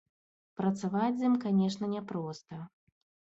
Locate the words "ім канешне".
1.29-1.85